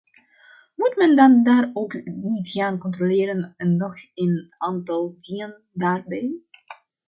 [0.77, 6.35] Moet men dat daar ook niet gaan controleren en nog een aantal dingen daarbij?